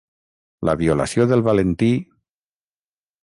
La 0.69 0.73
violació 0.79 1.27
del 1.33 1.45
Valentí... 1.49 1.91